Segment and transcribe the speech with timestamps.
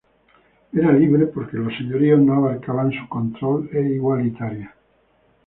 [0.73, 4.73] Era libre, porque los señoríos no abarcaban su control e igualitaria.